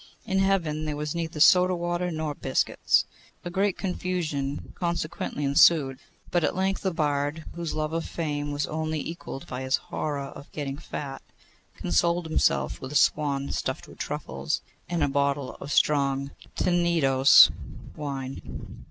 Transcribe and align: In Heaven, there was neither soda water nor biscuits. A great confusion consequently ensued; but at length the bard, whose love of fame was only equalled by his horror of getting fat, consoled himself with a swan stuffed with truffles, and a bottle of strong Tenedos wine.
In 0.25 0.39
Heaven, 0.39 0.85
there 0.85 0.95
was 0.95 1.13
neither 1.13 1.39
soda 1.39 1.75
water 1.75 2.09
nor 2.09 2.33
biscuits. 2.33 3.05
A 3.45 3.51
great 3.51 3.77
confusion 3.77 4.71
consequently 4.73 5.43
ensued; 5.43 5.99
but 6.31 6.43
at 6.43 6.55
length 6.55 6.81
the 6.81 6.91
bard, 6.91 7.45
whose 7.53 7.75
love 7.75 7.93
of 7.93 8.03
fame 8.03 8.51
was 8.51 8.65
only 8.65 8.99
equalled 8.99 9.45
by 9.45 9.61
his 9.61 9.75
horror 9.75 10.23
of 10.25 10.51
getting 10.53 10.77
fat, 10.79 11.21
consoled 11.77 12.25
himself 12.25 12.81
with 12.81 12.91
a 12.91 12.95
swan 12.95 13.51
stuffed 13.51 13.87
with 13.87 13.99
truffles, 13.99 14.61
and 14.89 15.03
a 15.03 15.07
bottle 15.07 15.53
of 15.61 15.71
strong 15.71 16.31
Tenedos 16.55 17.51
wine. 17.95 18.77